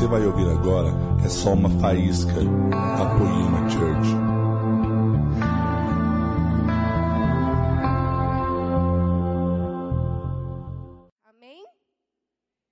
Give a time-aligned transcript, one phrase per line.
[0.00, 0.88] você vai ouvir agora
[1.22, 4.08] é só uma faísca da Poema Church.
[11.22, 11.66] Amém?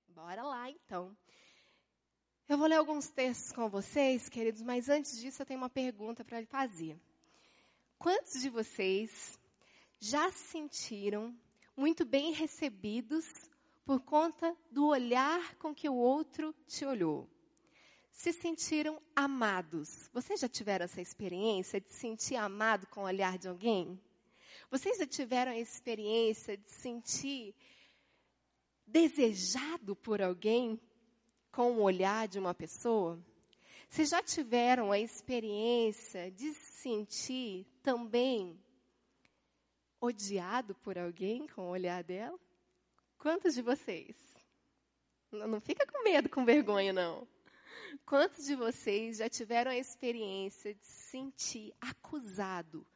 [0.09, 1.14] Bora lá então.
[2.48, 6.24] Eu vou ler alguns textos com vocês, queridos, mas antes disso eu tenho uma pergunta
[6.24, 6.98] para lhe fazer.
[7.98, 9.38] Quantos de vocês
[10.00, 11.37] já se sentiram
[11.76, 13.48] muito bem recebidos
[13.88, 17.27] por conta do olhar com que o outro te olhou.
[18.12, 20.10] Se sentiram amados.
[20.12, 23.98] Vocês já tiveram essa experiência de sentir amado com o olhar de alguém?
[24.70, 27.55] Vocês já tiveram a experiência de sentir
[28.87, 30.79] desejado por alguém
[31.51, 33.18] com o olhar de uma pessoa?
[33.88, 38.60] Vocês já tiveram a experiência de se sentir também
[39.98, 42.38] odiado por alguém com o olhar dela?
[43.19, 44.16] Quantos de vocês?
[45.33, 47.27] Não, fica com medo, com vergonha, não.
[48.07, 52.87] Quantos de vocês já tiveram a experiência de se sentir acusado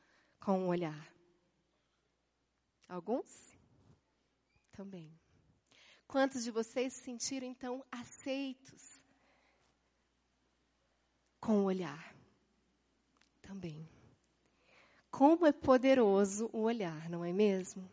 [0.41, 1.13] com o olhar?
[2.89, 3.53] Alguns?
[4.71, 5.13] Também.
[6.07, 9.03] Quantos de vocês se sentiram então aceitos
[11.41, 12.15] com o olhar?
[13.41, 13.89] Também.
[15.11, 17.91] Como é poderoso o olhar, não é mesmo?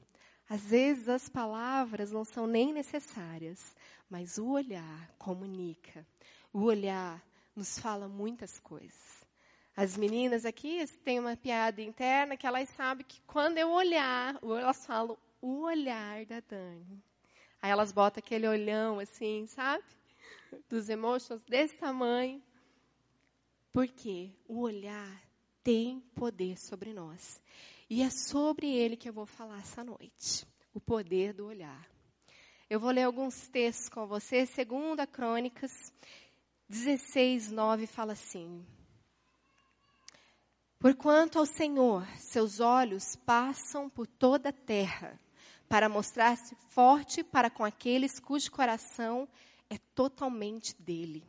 [0.49, 3.75] Às vezes as palavras não são nem necessárias,
[4.09, 6.03] mas o olhar comunica.
[6.51, 7.23] O olhar
[7.55, 9.23] nos fala muitas coisas.
[9.75, 14.85] As meninas aqui têm uma piada interna que elas sabem que quando eu olhar, elas
[14.85, 17.03] falam o olhar da Dani.
[17.61, 19.83] Aí elas botam aquele olhão assim, sabe?
[20.67, 22.41] Dos emotions desse tamanho.
[23.71, 25.21] Porque o olhar
[25.63, 27.39] tem poder sobre nós.
[27.89, 30.45] E é sobre ele que eu vou falar essa noite.
[30.73, 31.89] O poder do olhar.
[32.69, 34.45] Eu vou ler alguns textos com você.
[34.45, 35.91] Segunda Crônicas
[36.69, 38.63] 16, 9 fala assim.
[40.77, 45.19] Porquanto ao Senhor seus olhos passam por toda a terra,
[45.67, 49.27] para mostrar-se forte para com aqueles cujo coração
[49.67, 51.25] é totalmente dele.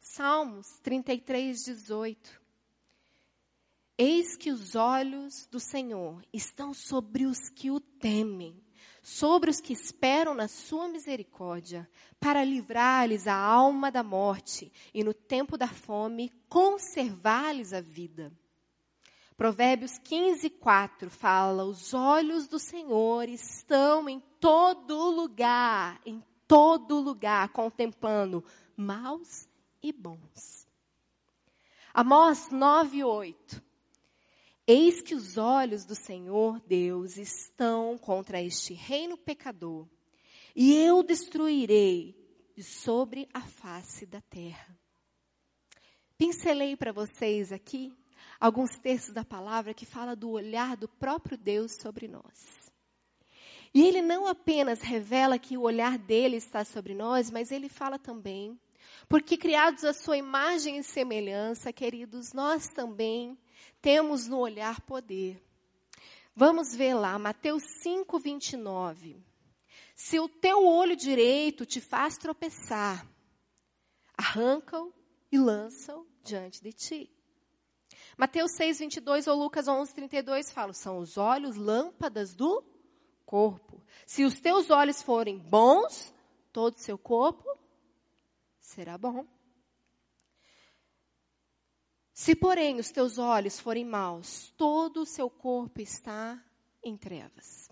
[0.00, 2.43] Salmos 33, 18.
[3.96, 8.60] Eis que os olhos do Senhor estão sobre os que o temem,
[9.00, 11.88] sobre os que esperam na sua misericórdia,
[12.18, 18.32] para livrar-lhes a alma da morte e no tempo da fome conservar-lhes a vida.
[19.36, 27.48] Provérbios 15, 4 fala: Os olhos do Senhor estão em todo lugar, em todo lugar,
[27.50, 28.44] contemplando
[28.76, 29.48] maus
[29.80, 30.66] e bons.
[31.92, 33.73] Amós 9, 8
[34.66, 39.86] Eis que os olhos do Senhor Deus estão contra este reino pecador,
[40.56, 42.16] e eu destruirei
[42.56, 44.78] de sobre a face da terra.
[46.16, 47.92] Pincelei para vocês aqui
[48.40, 52.72] alguns textos da palavra que fala do olhar do próprio Deus sobre nós.
[53.74, 57.98] E ele não apenas revela que o olhar dele está sobre nós, mas ele fala
[57.98, 58.58] também,
[59.08, 63.36] porque criados à sua imagem e semelhança, queridos, nós também
[63.80, 65.42] temos no olhar poder.
[66.34, 69.22] Vamos ver lá, Mateus 5, 29.
[69.94, 73.06] Se o teu olho direito te faz tropeçar,
[74.16, 74.92] arranca-o
[75.30, 77.10] e lança-o diante de ti.
[78.16, 82.64] Mateus 6, 22 ou Lucas 11, 32 fala, são os olhos lâmpadas do
[83.24, 83.82] corpo.
[84.06, 86.14] Se os teus olhos forem bons,
[86.52, 87.44] todo o seu corpo
[88.60, 89.26] será bom.
[92.14, 96.40] Se, porém, os teus olhos forem maus, todo o seu corpo está
[96.80, 97.68] em trevas.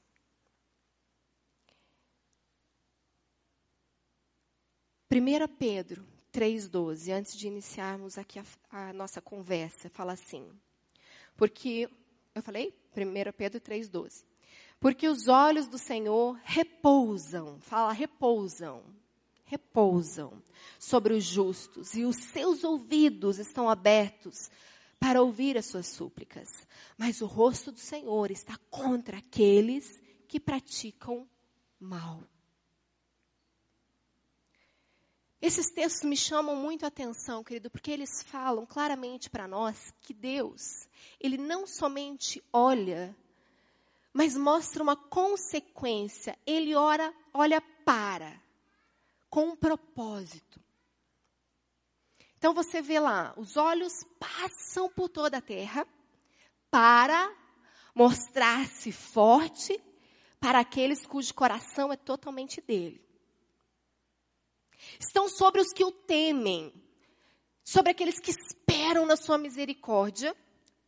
[5.08, 10.50] Primeira Pedro 3,12, antes de iniciarmos aqui a, a, nossa conversa, fala assim.
[11.36, 11.88] Porque,
[12.34, 12.75] eu falei?
[12.97, 14.25] 1 Pedro 3,12.
[14.81, 18.82] Porque os olhos do Senhor repousam, fala repousam,
[19.52, 20.43] repousam
[20.78, 24.50] sobre os justos e os seus ouvidos estão abertos
[24.99, 26.66] para ouvir as suas súplicas.
[26.96, 31.28] Mas o rosto do Senhor está contra aqueles que praticam
[31.78, 32.22] mal.
[35.38, 40.14] Esses textos me chamam muito a atenção, querido, porque eles falam claramente para nós que
[40.14, 40.88] Deus,
[41.20, 43.14] Ele não somente olha,
[44.14, 46.38] mas mostra uma consequência.
[46.46, 48.42] Ele ora, olha para
[49.32, 50.61] com um propósito.
[52.37, 55.87] Então você vê lá, os olhos passam por toda a terra
[56.70, 57.34] para
[57.94, 59.82] mostrar-se forte
[60.38, 63.02] para aqueles cujo coração é totalmente dele.
[65.00, 66.70] estão sobre os que o temem,
[67.64, 70.37] sobre aqueles que esperam na sua misericórdia,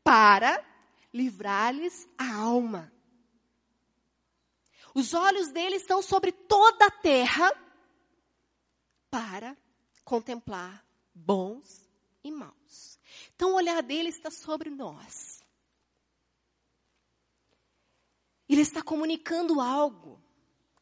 [0.03, 0.63] para
[1.15, 2.93] livrar-lhes a alma.
[4.95, 7.64] Os olhos dele estão sobre toda a terra
[9.15, 9.57] para
[10.05, 10.85] contemplar
[11.15, 11.89] bons
[12.25, 12.99] e maus.
[13.37, 15.41] Então o olhar dele está sobre nós.
[18.49, 20.21] Ele está comunicando algo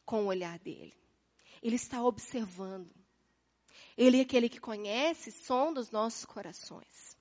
[0.03, 0.97] com o olhar dele.
[1.61, 2.89] Ele está observando.
[3.95, 7.15] Ele é aquele que conhece som dos nossos corações.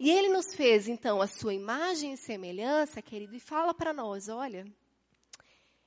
[0.00, 4.28] E ele nos fez, então, a sua imagem e semelhança, querido, e fala para nós:
[4.28, 4.66] olha,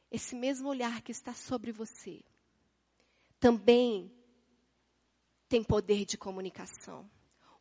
[0.09, 2.23] esse mesmo olhar que está sobre você
[3.41, 4.18] também
[5.49, 7.09] tem poder de comunicação.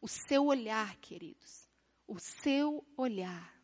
[0.00, 1.68] O seu olhar, queridos,
[2.06, 3.58] o seu olhar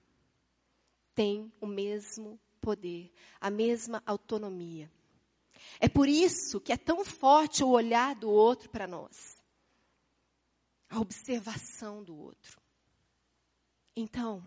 [1.15, 4.91] tem o mesmo poder, a mesma autonomia.
[5.79, 9.41] É por isso que é tão forte o olhar do outro para nós.
[10.89, 12.61] A observação do outro.
[13.95, 14.43] Então,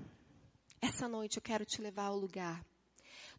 [0.82, 2.66] essa noite eu quero te levar ao lugar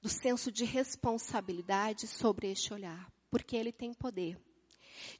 [0.00, 4.40] do senso de responsabilidade sobre este olhar, porque ele tem poder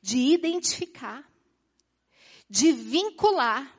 [0.00, 1.28] de identificar,
[2.48, 3.78] de vincular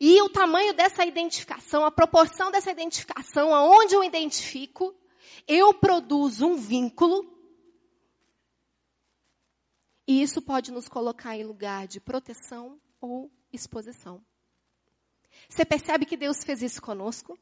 [0.00, 4.94] e o tamanho dessa identificação, a proporção dessa identificação, aonde eu identifico,
[5.46, 7.38] eu produzo um vínculo.
[10.06, 14.24] E isso pode nos colocar em lugar de proteção ou exposição.
[15.48, 17.38] Você percebe que Deus fez isso conosco?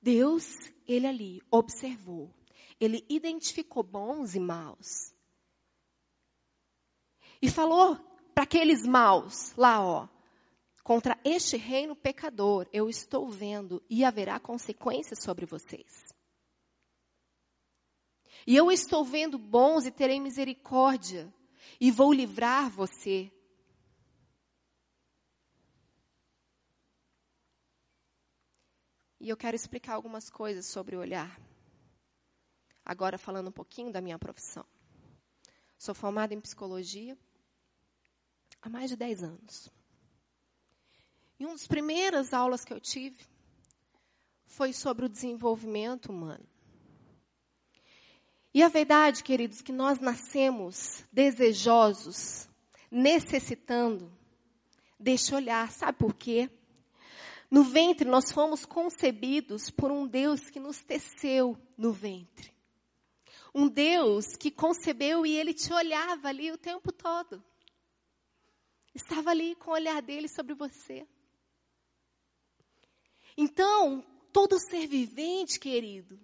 [0.00, 2.32] Deus, ele ali observou,
[2.80, 5.12] ele identificou bons e maus.
[7.40, 7.96] E falou
[8.34, 10.08] para aqueles maus lá, ó,
[10.88, 16.14] Contra este reino pecador eu estou vendo e haverá consequências sobre vocês.
[18.46, 21.30] E eu estou vendo bons e terei misericórdia
[21.78, 23.30] e vou livrar você.
[29.20, 31.38] E eu quero explicar algumas coisas sobre o olhar.
[32.82, 34.64] Agora falando um pouquinho da minha profissão.
[35.76, 37.14] Sou formada em psicologia
[38.62, 39.70] há mais de 10 anos.
[41.38, 43.18] E uma das primeiras aulas que eu tive
[44.46, 46.44] foi sobre o desenvolvimento humano.
[48.52, 52.48] E a verdade, queridos, que nós nascemos desejosos,
[52.90, 54.10] necessitando
[54.98, 55.70] deste olhar.
[55.70, 56.50] Sabe por quê?
[57.50, 62.52] No ventre nós fomos concebidos por um Deus que nos teceu no ventre.
[63.54, 67.42] Um Deus que concebeu e ele te olhava ali o tempo todo.
[68.98, 71.06] Estava ali com o olhar dele sobre você.
[73.36, 76.18] Então, todo ser vivente, querido,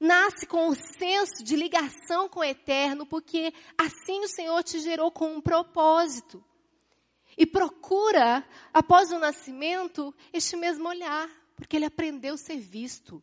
[0.00, 5.08] nasce com um senso de ligação com o eterno, porque assim o Senhor te gerou
[5.12, 6.44] com um propósito.
[7.38, 8.44] E procura,
[8.74, 13.22] após o nascimento, este mesmo olhar, porque ele aprendeu a ser visto.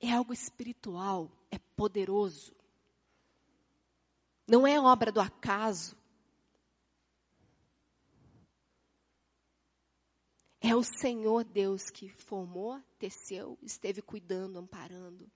[0.00, 2.54] É algo espiritual, é poderoso.
[4.46, 5.99] Não é obra do acaso.
[10.60, 15.30] É o Senhor Deus que formou, teceu, esteve cuidando, amparando.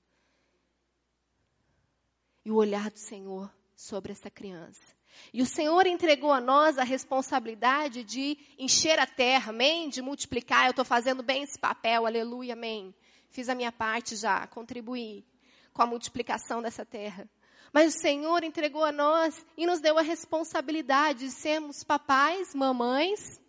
[2.45, 4.95] E o olhar do Senhor sobre essa criança.
[5.33, 9.89] E o Senhor entregou a nós a responsabilidade de encher a terra, amém?
[9.89, 10.67] De multiplicar.
[10.67, 12.95] Eu estou fazendo bem esse papel, aleluia, amém.
[13.31, 15.25] Fiz a minha parte já, contribuí
[15.73, 17.29] com a multiplicação dessa terra.
[17.73, 23.41] Mas o Senhor entregou a nós e nos deu a responsabilidade de sermos papais, mamães,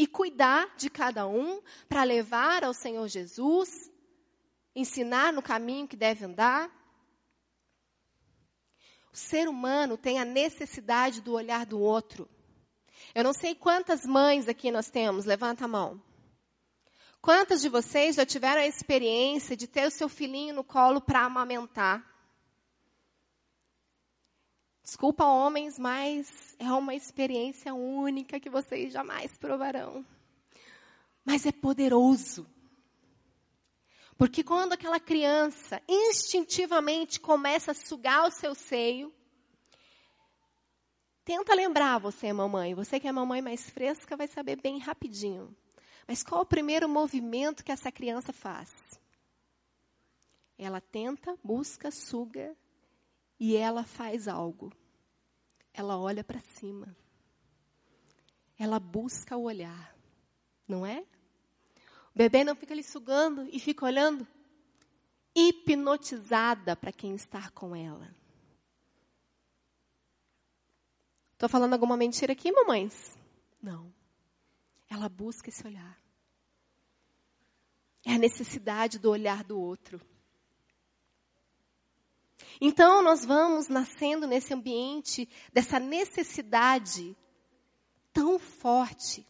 [0.00, 3.92] e cuidar de cada um para levar ao Senhor Jesus,
[4.74, 6.70] ensinar no caminho que deve andar.
[9.12, 12.26] O ser humano tem a necessidade do olhar do outro.
[13.14, 16.02] Eu não sei quantas mães aqui nós temos, levanta a mão.
[17.20, 21.26] Quantas de vocês já tiveram a experiência de ter o seu filhinho no colo para
[21.26, 22.09] amamentar?
[24.90, 30.04] Desculpa, homens, mas é uma experiência única que vocês jamais provarão.
[31.24, 32.44] Mas é poderoso.
[34.18, 39.14] Porque quando aquela criança instintivamente começa a sugar o seu seio,
[41.24, 42.74] tenta lembrar você, mamãe.
[42.74, 45.56] Você que é mamãe mais fresca vai saber bem rapidinho.
[46.04, 48.74] Mas qual o primeiro movimento que essa criança faz?
[50.58, 52.56] Ela tenta, busca, suga
[53.38, 54.72] e ela faz algo
[55.72, 56.94] ela olha para cima.
[58.58, 59.96] Ela busca o olhar,
[60.68, 61.00] não é?
[62.14, 64.26] O bebê não fica ali sugando e fica olhando,
[65.34, 68.14] hipnotizada para quem está com ela.
[71.32, 73.16] Estou falando alguma mentira aqui, mamães?
[73.62, 73.90] Não.
[74.90, 75.98] Ela busca esse olhar.
[78.04, 80.00] É a necessidade do olhar do outro.
[82.60, 87.16] Então, nós vamos nascendo nesse ambiente dessa necessidade
[88.12, 89.26] tão forte,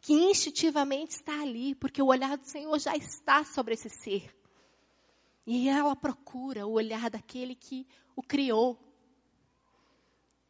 [0.00, 4.34] que instintivamente está ali, porque o olhar do Senhor já está sobre esse ser.
[5.46, 8.78] E ela procura o olhar daquele que o criou.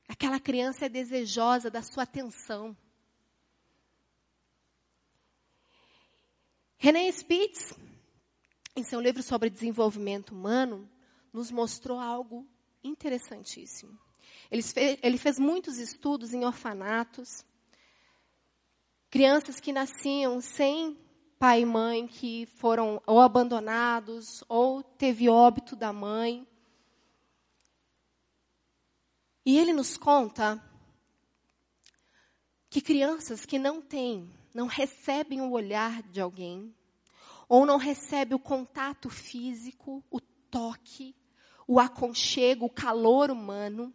[0.09, 2.77] Aquela criança é desejosa da sua atenção.
[6.79, 7.75] René Spitz,
[8.77, 10.89] em seu livro sobre desenvolvimento humano,
[11.37, 12.49] nos mostrou algo
[12.83, 13.99] interessantíssimo.
[14.51, 17.45] Ele fez, ele fez muitos estudos em orfanatos,
[19.11, 20.99] crianças que nasciam sem
[21.39, 26.49] pai e mãe, que foram ou abandonados ou teve óbito da mãe.
[29.45, 30.59] E ele nos conta
[32.71, 36.75] que crianças que não têm, não recebem o olhar de alguém,
[37.47, 41.15] ou não recebem o contato físico, o toque,
[41.67, 43.93] o aconchego, o calor humano,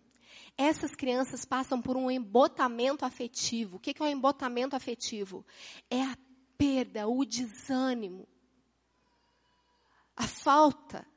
[0.57, 3.77] essas crianças passam por um embotamento afetivo.
[3.77, 5.45] O que é o um embotamento afetivo?
[5.89, 6.17] É a
[6.57, 8.27] perda, o desânimo,
[10.15, 11.07] a falta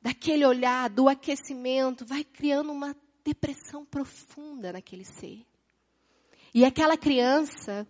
[0.00, 5.44] daquele olhar, do aquecimento, vai criando uma depressão profunda naquele ser.
[6.52, 7.88] E aquela criança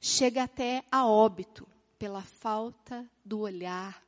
[0.00, 4.01] chega até a óbito pela falta do olhar,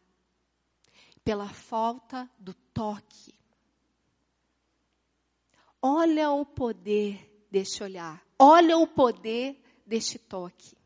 [1.24, 3.34] pela falta do toque.
[5.80, 10.76] Olha o poder deste olhar, olha o poder deste toque.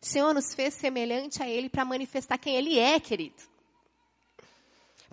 [0.00, 3.54] O Senhor nos fez semelhante a Ele para manifestar quem Ele é, querido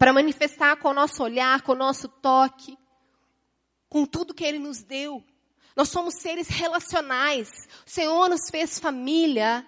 [0.01, 2.75] para manifestar com o nosso olhar, com o nosso toque,
[3.87, 5.23] com tudo que Ele nos deu.
[5.75, 7.67] Nós somos seres relacionais.
[7.85, 9.63] O Senhor nos fez família.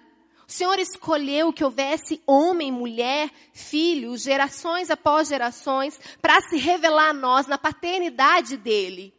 [0.46, 7.14] O Senhor escolheu que houvesse homem, mulher, filhos, gerações após gerações, para se revelar a
[7.14, 9.14] nós na paternidade dele.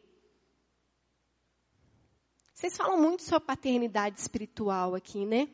[2.53, 5.49] Vocês falam muito sobre paternidade espiritual aqui, né?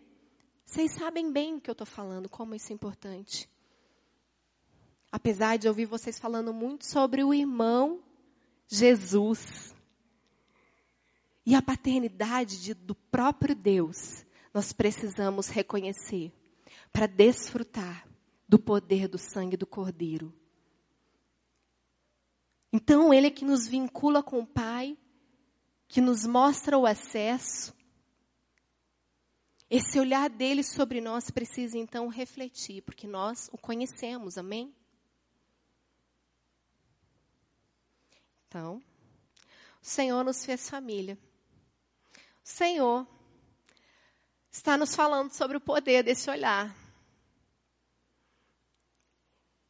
[0.65, 3.49] Vocês sabem bem o que eu estou falando, como isso é importante.
[5.11, 8.01] Apesar de ouvir vocês falando muito sobre o irmão
[8.67, 9.75] Jesus.
[11.45, 14.23] E a paternidade de, do próprio Deus,
[14.53, 16.31] nós precisamos reconhecer
[16.91, 18.07] para desfrutar
[18.47, 20.33] do poder do sangue do Cordeiro.
[22.73, 24.97] Então, Ele é que nos vincula com o Pai,
[25.87, 27.73] que nos mostra o acesso.
[29.69, 34.75] Esse olhar dele sobre nós precisa então refletir, porque nós o conhecemos, amém?
[38.47, 38.83] Então,
[39.81, 41.17] o Senhor nos fez família.
[42.43, 43.07] O Senhor
[44.51, 46.75] está nos falando sobre o poder desse olhar.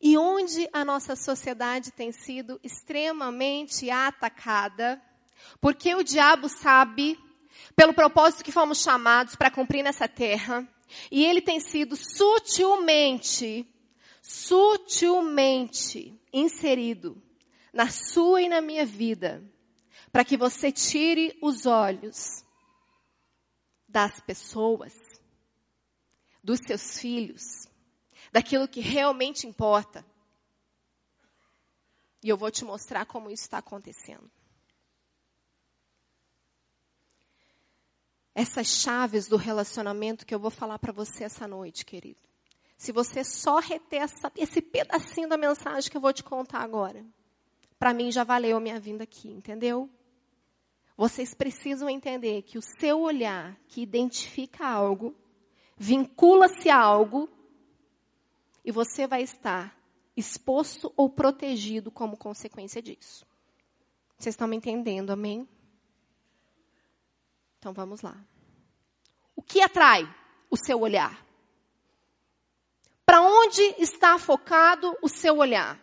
[0.02, 5.00] E onde a nossa sociedade tem sido extremamente atacada,
[5.60, 7.20] porque o diabo sabe,
[7.76, 10.68] pelo propósito que fomos chamados para cumprir nessa terra,
[11.12, 13.68] e ele tem sido sutilmente,
[14.24, 17.22] sutilmente inserido
[17.72, 19.44] na sua e na minha vida,
[20.12, 22.44] para que você tire os olhos
[23.91, 24.93] das pessoas,
[26.43, 27.67] dos seus filhos,
[28.31, 30.05] daquilo que realmente importa.
[32.24, 34.29] E eu vou te mostrar como isso está acontecendo.
[38.33, 42.19] Essas chaves do relacionamento que eu vou falar para você essa noite, querido.
[42.77, 47.05] Se você só reter essa, esse pedacinho da mensagem que eu vou te contar agora
[47.81, 49.89] para mim já valeu a minha vinda aqui, entendeu?
[50.98, 55.15] Vocês precisam entender que o seu olhar que identifica algo,
[55.77, 57.29] vincula-se a algo,
[58.63, 59.75] e você vai estar
[60.15, 63.25] exposto ou protegido como consequência disso.
[64.17, 65.48] Vocês estão me entendendo, amém?
[67.57, 68.15] Então vamos lá.
[69.36, 70.03] O que atrai
[70.50, 71.25] o seu olhar?
[73.05, 75.79] Para onde está focado o seu olhar?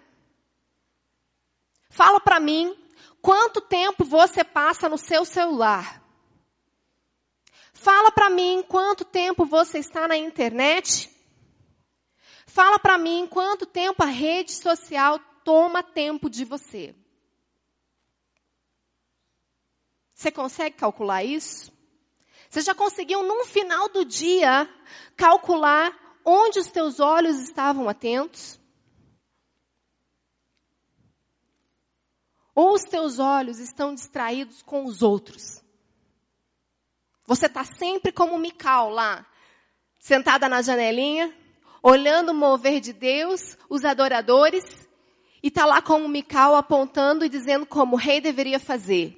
[1.91, 2.77] Fala para mim
[3.21, 6.03] quanto tempo você passa no seu celular.
[7.73, 11.11] Fala para mim quanto tempo você está na internet.
[12.47, 16.95] Fala para mim quanto tempo a rede social toma tempo de você.
[20.13, 21.73] Você consegue calcular isso?
[22.51, 24.69] Você já conseguiu, num final do dia,
[25.17, 28.58] calcular onde os teus olhos estavam atentos?
[32.59, 35.63] Ou os teus olhos estão distraídos com os outros?
[37.25, 39.25] Você está sempre como Mical lá,
[40.01, 41.33] sentada na janelinha,
[41.81, 44.65] olhando o mover de Deus, os adoradores,
[45.41, 49.17] e está lá como Mical apontando e dizendo como o rei deveria fazer.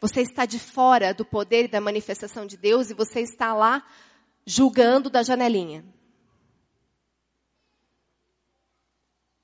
[0.00, 3.84] Você está de fora do poder e da manifestação de Deus e você está lá
[4.46, 5.84] julgando da janelinha.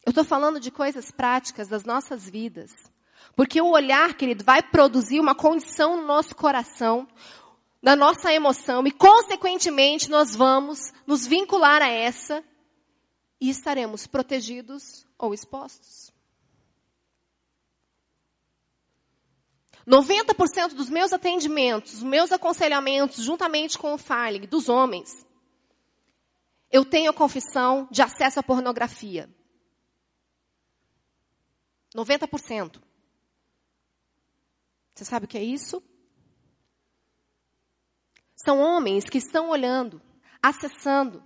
[0.05, 2.71] Eu estou falando de coisas práticas das nossas vidas.
[3.35, 7.09] Porque o olhar, querido, vai produzir uma condição no nosso coração,
[7.83, 12.45] na nossa emoção, e consequentemente nós vamos nos vincular a essa
[13.41, 16.13] e estaremos protegidos ou expostos.
[19.87, 25.27] 90% dos meus atendimentos, meus aconselhamentos, juntamente com o Farling, dos homens,
[26.71, 29.29] eu tenho a confissão de acesso à pornografia.
[31.95, 32.81] 90%.
[34.95, 35.83] Você sabe o que é isso?
[38.37, 40.01] São homens que estão olhando,
[40.43, 41.23] acessando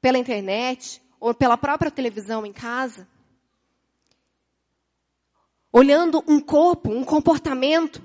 [0.00, 3.08] pela internet ou pela própria televisão em casa,
[5.72, 8.02] olhando um corpo, um comportamento,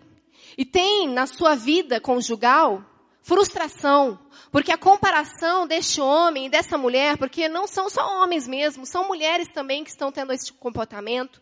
[0.57, 2.84] e tem na sua vida conjugal
[3.22, 4.19] frustração,
[4.51, 9.07] porque a comparação deste homem e dessa mulher, porque não são só homens mesmo, são
[9.07, 11.41] mulheres também que estão tendo esse comportamento,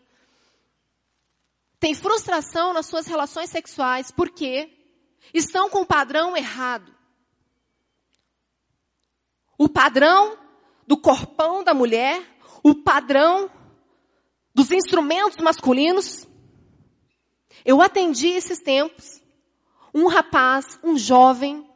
[1.84, 4.70] tem frustração nas suas relações sexuais porque
[5.34, 6.90] estão com o padrão errado.
[9.58, 10.38] O padrão
[10.86, 12.26] do corpão da mulher,
[12.62, 13.50] o padrão
[14.54, 16.26] dos instrumentos masculinos.
[17.66, 19.22] Eu atendi esses tempos
[19.92, 21.70] um rapaz, um jovem,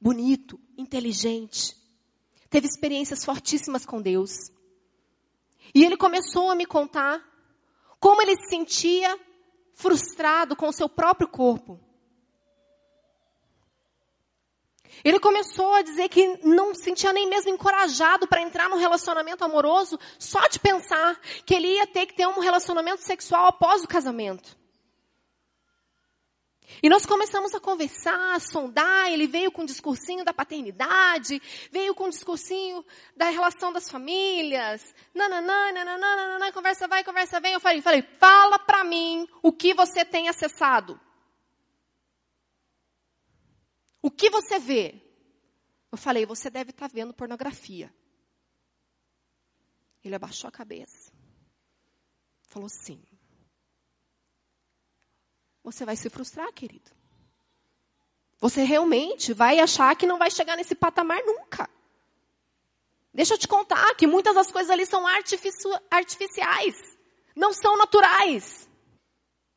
[0.00, 1.76] bonito, inteligente,
[2.48, 4.30] teve experiências fortíssimas com Deus.
[5.74, 7.35] E ele começou a me contar
[8.06, 9.18] como ele se sentia
[9.74, 11.80] frustrado com o seu próprio corpo.
[15.02, 19.44] Ele começou a dizer que não se sentia nem mesmo encorajado para entrar num relacionamento
[19.44, 23.88] amoroso só de pensar que ele ia ter que ter um relacionamento sexual após o
[23.88, 24.56] casamento.
[26.82, 31.94] E nós começamos a conversar, a sondar, ele veio com um discursinho da paternidade, veio
[31.94, 32.84] com um discursinho
[33.16, 37.52] da relação das famílias, nananã, nananã, nananã, conversa vai, conversa vem.
[37.52, 41.00] Eu falei, falei, fala pra mim o que você tem acessado.
[44.02, 45.02] O que você vê?
[45.90, 47.92] Eu falei, você deve estar tá vendo pornografia.
[50.04, 51.12] Ele abaixou a cabeça.
[52.42, 53.02] Falou sim
[55.66, 56.92] você vai se frustrar, querido.
[58.38, 61.68] Você realmente vai achar que não vai chegar nesse patamar nunca.
[63.12, 65.04] Deixa eu te contar que muitas das coisas ali são
[65.90, 66.76] artificiais,
[67.34, 68.70] não são naturais.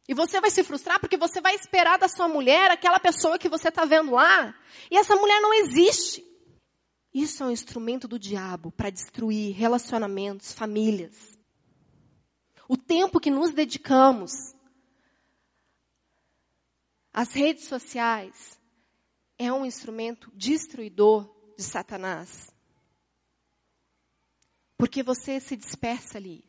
[0.08, 3.48] E você vai se frustrar porque você vai esperar da sua mulher aquela pessoa que
[3.48, 4.56] você está vendo lá,
[4.90, 6.26] e essa mulher não existe.
[7.14, 11.38] Isso é um instrumento do diabo para destruir relacionamentos, famílias.
[12.68, 14.56] O tempo que nos dedicamos
[17.14, 18.60] as redes sociais
[19.38, 22.54] é um instrumento destruidor de Satanás.
[24.78, 26.46] Porque você se dispersa ali.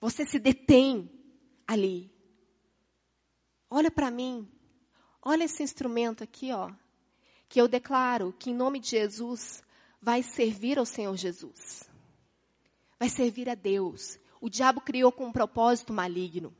[0.00, 1.10] Você se detém
[1.66, 2.12] ali.
[3.70, 4.50] Olha para mim.
[5.22, 6.70] Olha esse instrumento aqui, ó.
[7.48, 9.62] Que eu declaro que em nome de Jesus
[10.02, 11.88] vai servir ao Senhor Jesus.
[12.98, 14.18] Vai servir a Deus.
[14.40, 16.54] O diabo criou com um propósito maligno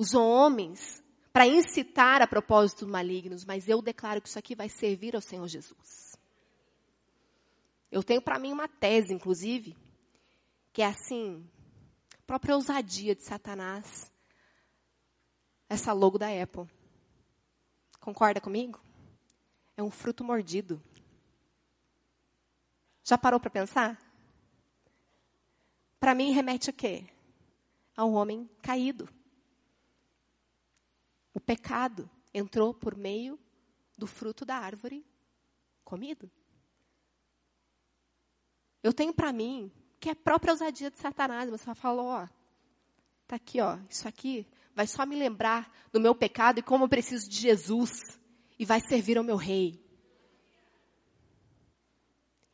[0.00, 5.14] usou homens para incitar a propósitos malignos, mas eu declaro que isso aqui vai servir
[5.14, 6.16] ao Senhor Jesus.
[7.92, 9.76] Eu tenho para mim uma tese, inclusive,
[10.72, 11.46] que é assim,
[12.26, 14.10] própria ousadia de Satanás,
[15.68, 16.66] essa logo da Apple.
[18.00, 18.80] Concorda comigo?
[19.76, 20.82] É um fruto mordido.
[23.04, 24.00] Já parou para pensar?
[25.98, 27.04] Para mim remete a quê?
[27.94, 29.06] A um homem caído.
[31.40, 33.40] O pecado entrou por meio
[33.96, 35.02] do fruto da árvore
[35.82, 36.30] comido.
[38.82, 41.48] Eu tenho para mim que é a própria ousadia de Satanás.
[41.48, 42.28] Você falou, ó,
[43.26, 46.88] tá aqui, ó, isso aqui vai só me lembrar do meu pecado e como eu
[46.90, 48.20] preciso de Jesus
[48.58, 49.82] e vai servir ao meu rei.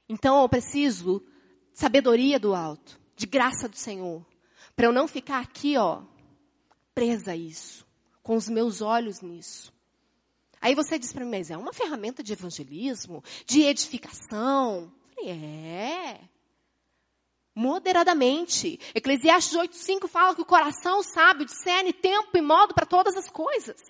[0.09, 1.27] Então eu preciso
[1.73, 4.25] de sabedoria do alto, de graça do Senhor,
[4.77, 6.05] para eu não ficar aqui, ó,
[6.95, 7.86] presa a isso
[8.27, 9.73] com os meus olhos nisso.
[10.61, 14.93] Aí você diz para mim, mas é uma ferramenta de evangelismo, de edificação?
[15.15, 16.21] falei, é.
[17.55, 18.81] moderadamente.
[18.93, 23.81] Eclesiastes 8:5 fala que o coração sábio discerne tempo e modo para todas as coisas.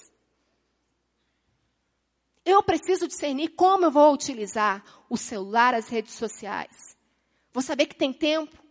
[2.44, 6.94] Eu preciso discernir como eu vou utilizar o celular, as redes sociais.
[7.54, 8.62] Vou saber que tem tempo.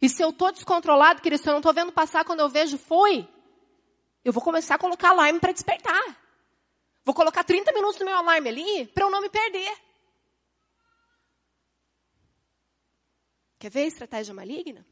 [0.00, 2.78] E se eu estou descontrolado, querido, se eu não estou vendo passar quando eu vejo
[2.78, 3.28] foi,
[4.24, 6.20] eu vou começar a colocar alarme para despertar.
[7.04, 9.72] Vou colocar 30 minutos no meu alarme ali para eu não me perder.
[13.58, 14.86] Quer ver a estratégia maligna?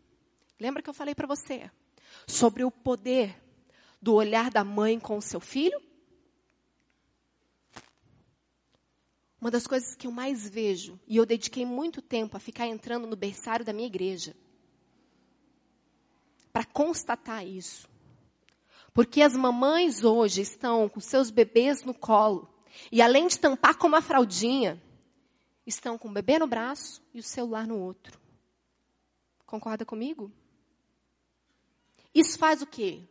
[0.58, 1.70] Lembra que eu falei para você
[2.26, 3.40] sobre o poder
[4.00, 5.80] do olhar da mãe com o seu filho?
[9.40, 13.06] Uma das coisas que eu mais vejo, e eu dediquei muito tempo a ficar entrando
[13.06, 14.36] no berçário da minha igreja,
[16.52, 17.88] para constatar isso.
[18.92, 22.48] Porque as mamães hoje estão com seus bebês no colo,
[22.90, 24.82] e além de tampar com uma fraldinha,
[25.66, 28.18] estão com o bebê no braço e o celular no outro.
[29.46, 30.32] Concorda comigo?
[32.14, 33.02] Isso faz o quê?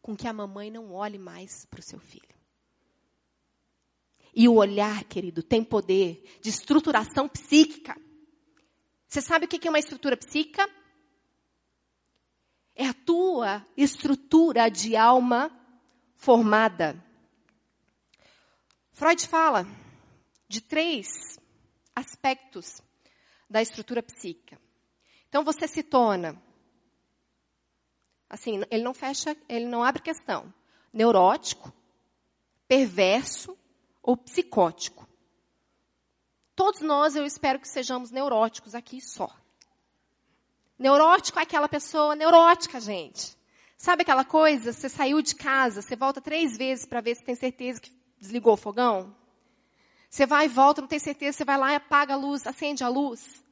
[0.00, 2.36] Com que a mamãe não olhe mais para o seu filho.
[4.34, 8.00] E o olhar, querido, tem poder de estruturação psíquica.
[9.06, 10.68] Você sabe o que é uma estrutura psíquica?
[12.80, 15.50] É a tua estrutura de alma
[16.14, 17.04] formada.
[18.92, 19.66] Freud fala
[20.46, 21.08] de três
[21.92, 22.80] aspectos
[23.50, 24.60] da estrutura psíquica.
[25.28, 26.40] Então você se torna,
[28.30, 30.54] assim, ele não fecha, ele não abre questão,
[30.92, 31.72] neurótico,
[32.68, 33.58] perverso
[34.00, 35.08] ou psicótico.
[36.54, 39.28] Todos nós, eu espero que sejamos neuróticos aqui só.
[40.78, 43.36] Neurótico é aquela pessoa neurótica, gente.
[43.76, 44.72] Sabe aquela coisa?
[44.72, 48.54] Você saiu de casa, você volta três vezes para ver se tem certeza que desligou
[48.54, 49.14] o fogão?
[50.08, 52.82] Você vai e volta, não tem certeza, você vai lá e apaga a luz, acende
[52.82, 53.42] a luz.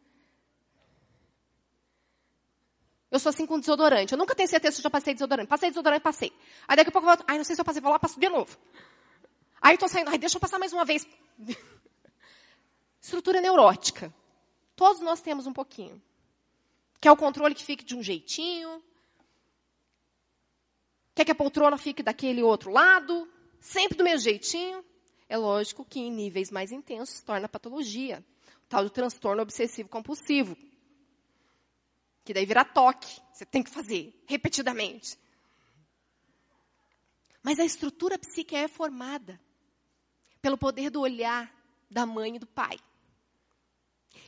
[3.11, 4.13] Eu sou assim com desodorante.
[4.13, 5.49] Eu nunca tenho certeza se eu já passei desodorante.
[5.49, 6.33] Passei desodorante, passei.
[6.67, 7.25] Aí daqui a pouco eu volto.
[7.27, 8.57] Ai, não sei se eu passei, vou lá, passo de novo.
[9.61, 10.11] Aí estou saindo.
[10.11, 11.07] Ai, deixa eu passar mais uma vez.
[13.01, 14.13] Estrutura neurótica.
[14.75, 16.03] Todos nós temos um pouquinho.
[17.01, 18.83] Quer o controle que fique de um jeitinho.
[21.15, 23.29] Quer que a poltrona fique daquele outro lado.
[23.61, 24.85] Sempre do mesmo jeitinho.
[25.29, 28.25] É lógico que em níveis mais intensos torna patologia.
[28.65, 30.57] O tal do transtorno obsessivo compulsivo
[32.27, 33.21] que daí vira toque.
[33.33, 35.17] Você tem que fazer repetidamente.
[37.41, 39.41] Mas a estrutura psíquica é formada
[40.43, 41.55] pelo poder do olhar
[41.89, 42.77] da mãe e do pai.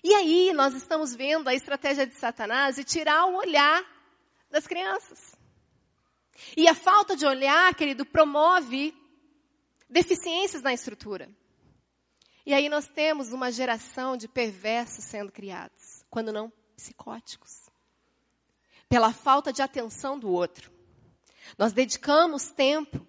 [0.03, 3.85] E aí nós estamos vendo a estratégia de Satanás de tirar o olhar
[4.51, 5.37] das crianças.
[6.57, 8.95] E a falta de olhar, querido, promove
[9.89, 11.29] deficiências na estrutura.
[12.47, 17.69] E aí nós temos uma geração de perversos sendo criados, quando não psicóticos
[18.89, 20.73] pela falta de atenção do outro.
[21.57, 23.07] Nós dedicamos tempo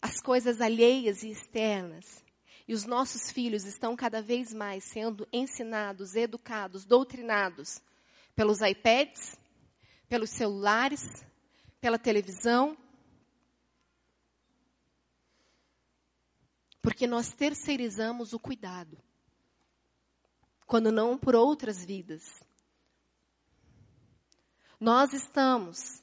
[0.00, 2.22] às coisas alheias e externas.
[2.66, 7.80] E os nossos filhos estão cada vez mais sendo ensinados, educados, doutrinados
[8.34, 9.36] pelos iPads,
[10.08, 11.24] pelos celulares,
[11.80, 12.76] pela televisão.
[16.80, 18.96] Porque nós terceirizamos o cuidado.
[20.66, 22.40] Quando não por outras vidas.
[24.80, 26.02] Nós estamos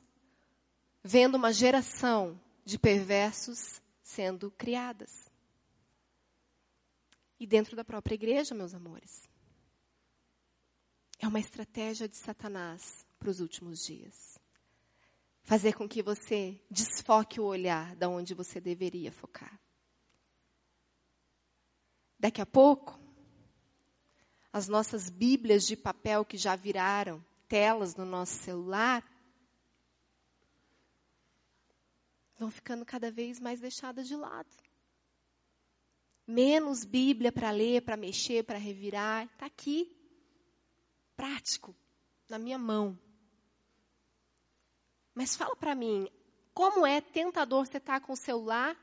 [1.04, 5.29] vendo uma geração de perversos sendo criadas.
[7.40, 9.30] E dentro da própria igreja, meus amores.
[11.18, 14.38] É uma estratégia de Satanás para os últimos dias.
[15.44, 19.60] Fazer com que você desfoque o olhar da onde você deveria focar.
[22.20, 23.00] Daqui a pouco,
[24.52, 29.04] as nossas Bíblias de papel que já viraram telas no nosso celular
[32.38, 34.50] vão ficando cada vez mais deixadas de lado.
[36.30, 39.26] Menos Bíblia para ler, para mexer, para revirar.
[39.26, 39.92] Está aqui.
[41.18, 41.76] Prático.
[42.30, 42.96] Na minha mão.
[45.16, 46.08] Mas fala para mim,
[46.54, 48.78] como é tentador você estar tá com o celular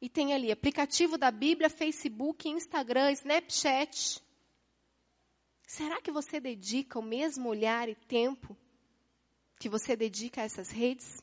[0.00, 4.20] e tem ali aplicativo da Bíblia, Facebook, Instagram, Snapchat.
[5.64, 8.56] Será que você dedica o mesmo olhar e tempo
[9.56, 11.22] que você dedica a essas redes?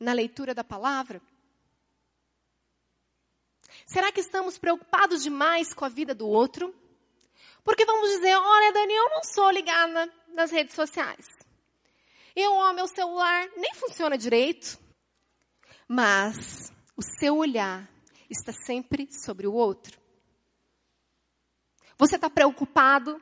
[0.00, 1.20] Na leitura da palavra?
[3.86, 6.74] Será que estamos preocupados demais com a vida do outro?
[7.64, 11.26] Porque vamos dizer, olha, Dani, eu não sou ligada nas redes sociais.
[12.34, 14.78] Eu, ó, meu celular nem funciona direito.
[15.88, 17.88] Mas o seu olhar
[18.28, 19.98] está sempre sobre o outro.
[21.98, 23.20] Você está preocupado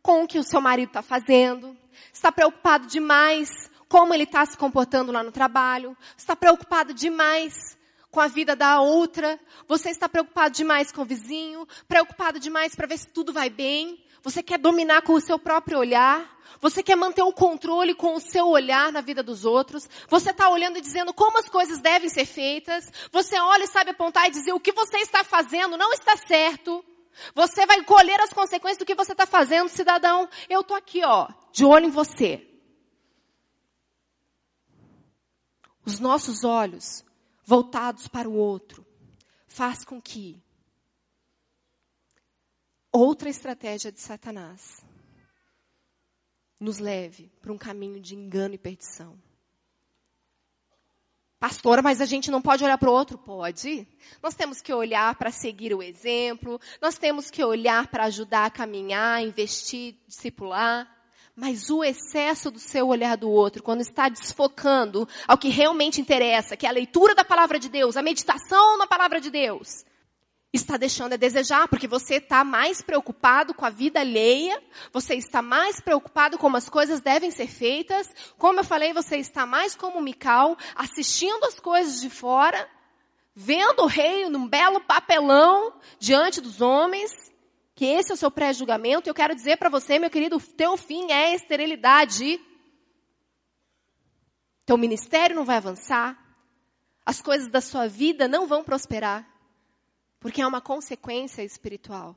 [0.00, 1.76] com o que o seu marido está fazendo,
[2.12, 3.48] está preocupado demais
[3.88, 7.52] como ele está se comportando lá no trabalho, está preocupado demais
[8.12, 12.86] com a vida da outra, você está preocupado demais com o vizinho, preocupado demais para
[12.86, 16.94] ver se tudo vai bem, você quer dominar com o seu próprio olhar, você quer
[16.94, 20.82] manter o controle com o seu olhar na vida dos outros, você está olhando e
[20.82, 24.60] dizendo como as coisas devem ser feitas, você olha e sabe apontar e dizer o
[24.60, 26.84] que você está fazendo não está certo,
[27.34, 30.28] você vai colher as consequências do que você está fazendo, cidadão.
[30.48, 32.46] Eu estou aqui, ó, de olho em você.
[35.84, 37.04] Os nossos olhos
[37.44, 38.86] voltados para o outro
[39.46, 40.42] faz com que
[42.90, 44.84] outra estratégia de Satanás
[46.58, 49.18] nos leve para um caminho de engano e perdição.
[51.42, 53.18] Pastora, mas a gente não pode olhar para o outro?
[53.18, 53.84] Pode.
[54.22, 58.50] Nós temos que olhar para seguir o exemplo, nós temos que olhar para ajudar a
[58.50, 60.88] caminhar, investir, discipular.
[61.34, 66.56] Mas o excesso do seu olhar do outro, quando está desfocando ao que realmente interessa,
[66.56, 69.84] que é a leitura da palavra de Deus, a meditação na palavra de Deus,
[70.52, 75.40] está deixando a desejar, porque você está mais preocupado com a vida alheia, você está
[75.40, 80.02] mais preocupado como as coisas devem ser feitas, como eu falei, você está mais como
[80.02, 82.68] Mical, assistindo as coisas de fora,
[83.34, 87.31] vendo o rei num belo papelão diante dos homens,
[87.82, 91.10] que esse é o seu pré-julgamento, eu quero dizer para você, meu querido, teu fim
[91.10, 92.40] é esterilidade.
[94.64, 96.16] Teu ministério não vai avançar,
[97.04, 99.28] as coisas da sua vida não vão prosperar.
[100.20, 102.14] Porque é uma consequência espiritual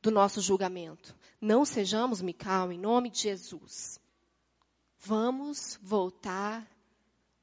[0.00, 1.14] do nosso julgamento.
[1.38, 4.00] Não sejamos Mical, em nome de Jesus.
[5.00, 6.66] Vamos voltar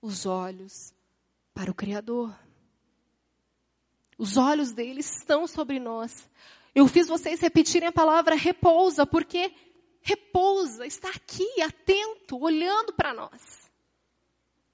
[0.01, 0.95] os olhos
[1.53, 2.35] para o Criador.
[4.17, 6.27] Os olhos dele estão sobre nós.
[6.73, 9.53] Eu fiz vocês repetirem a palavra repousa, porque
[10.01, 13.69] repousa, está aqui, atento, olhando para nós.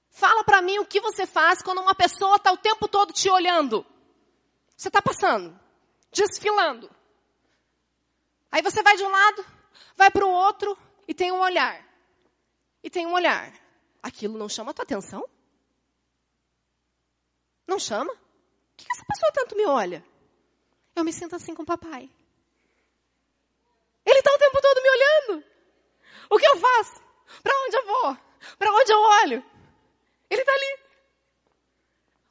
[0.10, 3.30] Fala para mim o que você faz quando uma pessoa está o tempo todo te
[3.30, 3.86] olhando.
[4.76, 5.60] Você está passando,
[6.12, 6.90] desfilando.
[8.52, 9.46] Aí você vai de um lado,
[9.96, 11.86] vai para o outro e tem um olhar.
[12.84, 13.54] E tem um olhar.
[14.02, 15.28] Aquilo não chama a tua atenção?
[17.68, 18.14] Não chama?
[18.76, 20.04] Que, que essa pessoa tanto me olha?
[20.98, 22.10] Eu me sinto assim com o papai.
[24.04, 25.46] Ele está o tempo todo me olhando.
[26.28, 27.00] O que eu faço?
[27.44, 28.18] Para onde eu vou?
[28.58, 29.46] Para onde eu olho?
[30.28, 30.80] Ele está ali.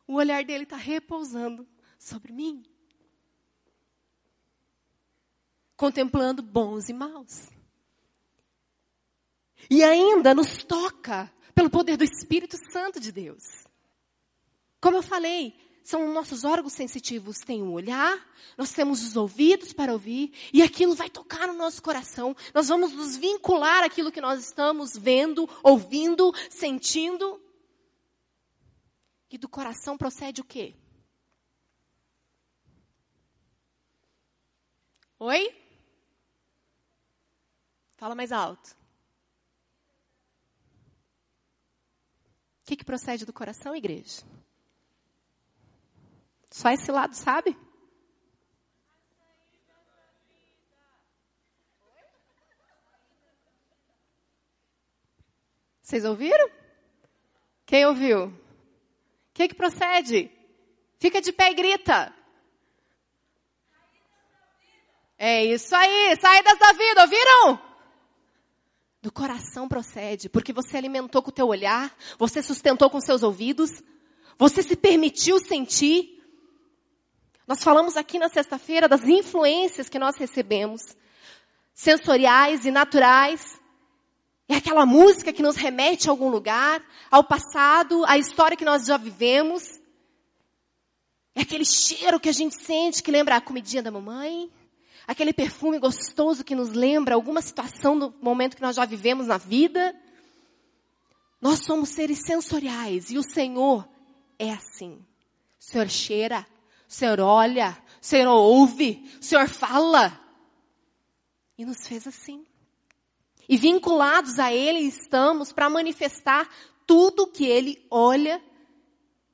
[0.09, 1.65] O olhar dele está repousando
[1.97, 2.65] sobre mim.
[5.77, 7.49] Contemplando bons e maus.
[9.71, 13.45] E ainda nos toca pelo poder do Espírito Santo de Deus.
[14.81, 15.55] Como eu falei,
[15.87, 17.39] são nossos órgãos sensitivos.
[17.39, 18.19] Tem o olhar,
[18.59, 22.37] nós temos os ouvidos para ouvir, e aquilo vai tocar no nosso coração.
[22.53, 27.41] Nós vamos nos vincular àquilo que nós estamos vendo, ouvindo, sentindo.
[29.31, 30.75] E do coração procede o quê?
[35.21, 35.55] Oi?
[37.97, 38.77] Fala mais alto.
[42.63, 44.36] O que, que procede do coração, igreja?
[46.57, 47.55] Só esse lado, sabe?
[55.83, 56.51] Vocês ouviram?
[57.67, 58.29] Quem ouviu?
[58.29, 58.33] O
[59.35, 60.31] que, que procede?
[60.99, 62.11] Fica de pé e grita.
[65.19, 67.61] É isso aí, saídas da vida, ouviram?
[69.03, 73.71] Do coração procede, porque você alimentou com o teu olhar, você sustentou com seus ouvidos,
[74.39, 76.16] você se permitiu sentir.
[77.47, 80.81] Nós falamos aqui na sexta-feira das influências que nós recebemos,
[81.73, 83.61] sensoriais e naturais.
[84.49, 88.85] É aquela música que nos remete a algum lugar, ao passado, à história que nós
[88.85, 89.81] já vivemos.
[91.37, 94.51] É aquele cheiro que a gente sente que lembra a comidinha da mamãe,
[95.07, 99.39] aquele perfume gostoso que nos lembra alguma situação do momento que nós já vivemos na
[99.39, 99.95] vida.
[101.41, 103.89] Nós somos seres sensoriais e o Senhor
[104.37, 104.95] é assim.
[105.61, 106.45] O Senhor cheira,
[106.89, 110.21] o Senhor olha, o Senhor ouve, o Senhor fala.
[111.59, 112.47] E nos fez assim.
[113.49, 116.49] E vinculados a Ele estamos para manifestar
[116.87, 118.43] tudo que Ele olha,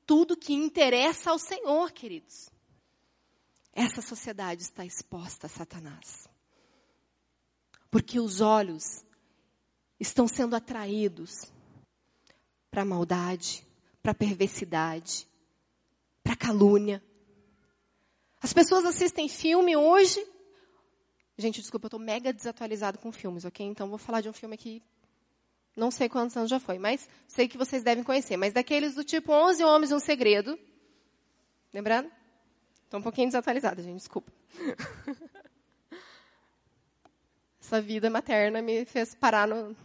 [0.05, 2.49] tudo que interessa ao Senhor, queridos.
[3.71, 6.29] Essa sociedade está exposta a Satanás.
[7.89, 9.03] Porque os olhos
[9.99, 11.51] estão sendo atraídos
[12.69, 13.65] para a maldade,
[14.01, 15.27] para a perversidade,
[16.23, 17.03] para a calúnia.
[18.43, 20.23] As pessoas assistem filme hoje,
[21.35, 23.65] Gente, desculpa, eu estou mega desatualizado com filmes, ok?
[23.65, 24.83] Então vou falar de um filme que
[25.75, 28.37] não sei quantos anos já foi, mas sei que vocês devem conhecer.
[28.37, 30.59] Mas daqueles do tipo 11 Homens e um Segredo.
[31.73, 32.11] Lembrando?
[32.83, 34.31] Estou um pouquinho desatualizada, gente, desculpa.
[37.59, 39.75] Essa vida materna me fez parar no,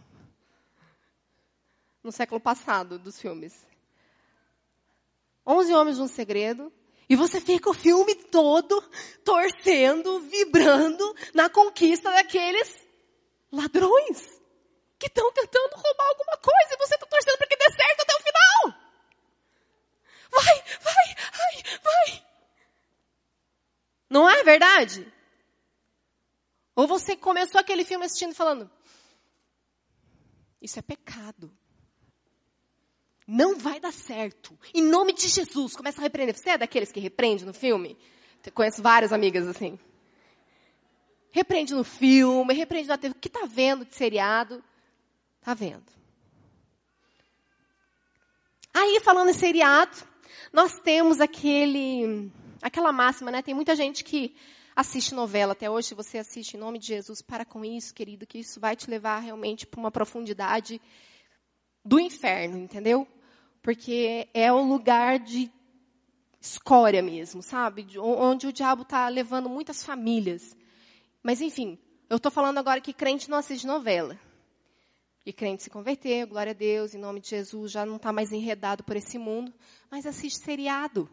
[2.03, 3.65] no século passado dos filmes.
[5.47, 6.71] 11 Homens e um Segredo.
[7.09, 8.79] E você fica o filme todo
[9.25, 12.87] torcendo, vibrando na conquista daqueles
[13.51, 14.39] ladrões
[14.99, 18.13] que estão tentando roubar alguma coisa e você está torcendo para que dê certo até
[18.13, 18.79] o final.
[20.31, 22.25] Vai, vai, vai, vai.
[24.07, 25.11] Não é verdade?
[26.75, 28.69] Ou você começou aquele filme assistindo falando:
[30.61, 31.51] Isso é pecado.
[33.31, 34.57] Não vai dar certo.
[34.73, 36.35] Em nome de Jesus, começa a repreender.
[36.35, 37.95] Você é daqueles que repreende no filme?
[38.43, 39.77] Eu conheço várias amigas assim.
[41.29, 43.15] Repreende no filme, repreende na TV.
[43.15, 44.63] O que está vendo de seriado?
[45.39, 45.85] Está vendo.
[48.73, 49.95] Aí, falando em seriado,
[50.51, 52.31] nós temos aquele,
[52.63, 53.43] aquela máxima, né?
[53.43, 54.35] Tem muita gente que
[54.75, 55.93] assiste novela até hoje.
[55.93, 59.19] Você assiste em nome de Jesus, para com isso, querido, que isso vai te levar
[59.19, 60.81] realmente para uma profundidade
[61.85, 63.07] do inferno, entendeu?
[63.61, 65.51] Porque é o lugar de
[66.41, 67.85] escória mesmo, sabe?
[67.99, 70.55] Onde o diabo está levando muitas famílias.
[71.21, 71.77] Mas, enfim,
[72.09, 74.19] eu estou falando agora que crente não assiste novela.
[75.25, 78.31] E crente se converter, glória a Deus, em nome de Jesus, já não está mais
[78.31, 79.53] enredado por esse mundo,
[79.91, 81.09] mas assiste seriado.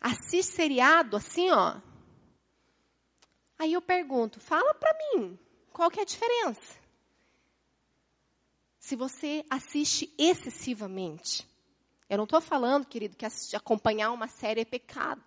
[0.00, 1.76] Assiste seriado assim, ó.
[3.58, 5.38] Aí eu pergunto, fala para mim,
[5.70, 6.79] qual que é a diferença?
[8.80, 11.46] Se você assiste excessivamente.
[12.08, 15.22] Eu não estou falando, querido, que acompanhar uma série é pecado.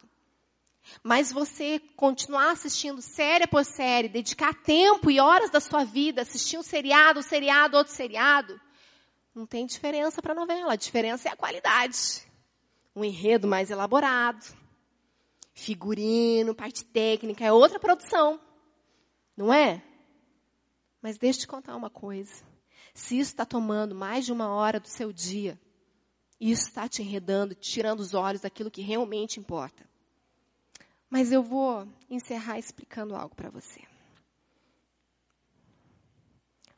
[1.01, 6.57] Mas você continuar assistindo série por série, dedicar tempo e horas da sua vida, assistir
[6.57, 8.59] um seriado, um seriado, outro seriado,
[9.33, 10.73] não tem diferença para a novela.
[10.73, 12.21] A diferença é a qualidade.
[12.95, 14.45] Um enredo mais elaborado,
[15.53, 18.41] figurino, parte técnica, é outra produção.
[19.37, 19.81] Não é?
[21.01, 22.43] Mas deixa eu te contar uma coisa.
[22.93, 25.59] Se isso está tomando mais de uma hora do seu dia,
[26.39, 29.87] isso está te enredando, tirando os olhos daquilo que realmente importa.
[31.09, 33.81] Mas eu vou encerrar explicando algo para você.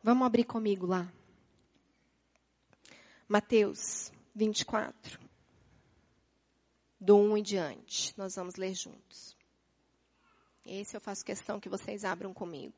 [0.04, 1.12] Vamos abrir comigo lá.
[3.28, 5.19] Mateus 24.
[6.99, 8.13] Do 1 em diante.
[8.17, 9.36] Nós vamos ler juntos.
[10.63, 12.73] Esse eu faço questão que vocês abram comigo.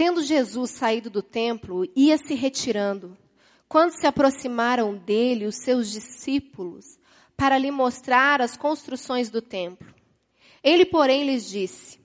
[0.00, 3.18] Tendo Jesus saído do templo, ia se retirando.
[3.68, 6.98] Quando se aproximaram dele os seus discípulos
[7.36, 9.94] para lhe mostrar as construções do templo,
[10.64, 12.00] ele, porém, lhes disse: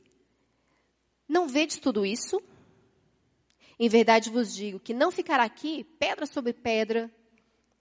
[1.25, 2.43] Não vedes tudo isso?
[3.79, 7.09] Em verdade vos digo que não ficará aqui pedra sobre pedra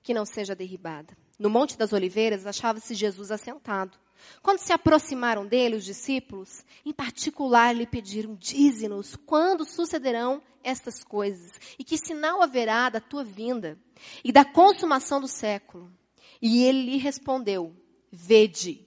[0.00, 1.18] que não seja derribada.
[1.38, 3.99] No Monte das Oliveiras achava-se Jesus assentado.
[4.42, 11.53] Quando se aproximaram dele, os discípulos, em particular, lhe pediram: Dize-nos quando sucederão estas coisas
[11.79, 13.79] e que sinal haverá da tua vinda
[14.23, 15.92] e da consumação do século.
[16.40, 17.75] E ele lhe respondeu:
[18.11, 18.87] Vede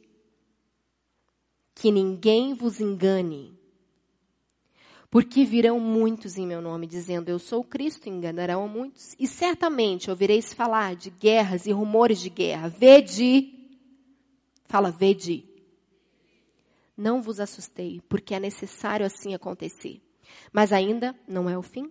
[1.76, 3.57] que ninguém vos engane.
[5.18, 9.16] Porque virão muitos em meu nome, dizendo, eu sou Cristo, enganarão muitos.
[9.18, 12.70] E certamente ouvireis falar de guerras e rumores de guerra.
[12.70, 13.52] Vede,
[14.68, 15.44] fala, vede.
[16.96, 20.00] Não vos assustei, porque é necessário assim acontecer.
[20.54, 21.90] Mas ainda não é o fim.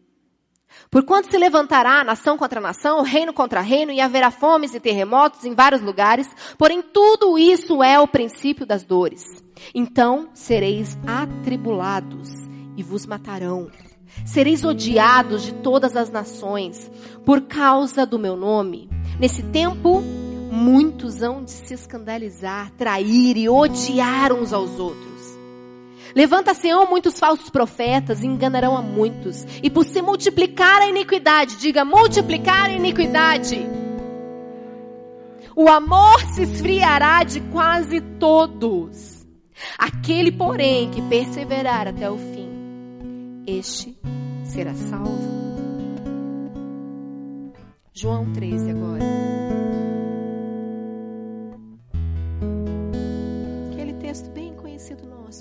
[0.88, 5.52] Porquanto se levantará nação contra nação, reino contra reino, e haverá fomes e terremotos em
[5.52, 9.24] vários lugares, porém tudo isso é o princípio das dores.
[9.74, 13.70] Então sereis atribulados e vos matarão.
[14.24, 16.90] Sereis odiados de todas as nações
[17.24, 18.88] por causa do meu nome.
[19.18, 20.02] Nesse tempo,
[20.50, 25.16] muitos hão de se escandalizar, trair e odiar uns aos outros.
[26.14, 29.46] Levanta-se-ão muitos falsos profetas e enganarão a muitos.
[29.62, 33.66] E por se multiplicar a iniquidade, diga multiplicar a iniquidade.
[35.54, 39.27] O amor se esfriará de quase todos.
[39.79, 42.46] Aquele, porém, que perseverar até o fim,
[43.47, 43.97] este
[44.44, 45.37] será salvo.
[47.92, 49.07] João 13 agora.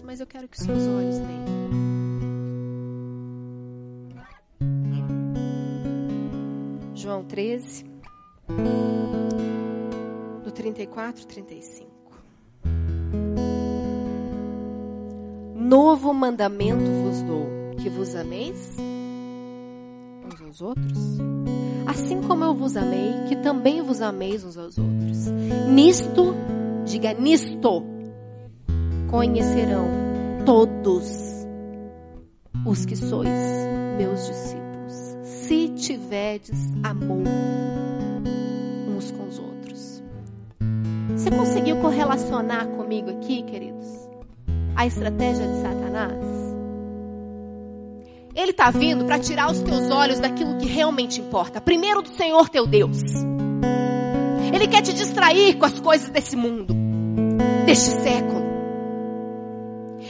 [0.03, 1.45] mas eu quero que seus olhos leiam.
[6.93, 7.85] João 13,
[10.43, 11.95] do 34 e 35.
[15.55, 18.77] novo mandamento vos dou, que vos ameis
[20.25, 21.17] uns aos outros,
[21.85, 25.27] assim como eu vos amei, que também vos ameis uns aos outros.
[25.69, 26.33] Nisto,
[26.85, 27.83] diga nisto,
[29.09, 29.87] conhecerão
[30.45, 31.45] todos
[32.65, 33.29] os que sois
[33.97, 37.23] meus discípulos, se tiverdes amor
[38.87, 40.03] uns com os outros.
[41.15, 43.87] Você conseguiu correlacionar comigo aqui, queridos,
[44.75, 46.34] a estratégia de Satanás?
[48.35, 51.61] Ele está vindo para tirar os teus olhos daquilo que realmente importa.
[51.61, 52.99] Primeiro do Senhor teu Deus.
[54.53, 56.75] Ele quer te distrair com as coisas desse mundo,
[57.65, 58.43] deste século.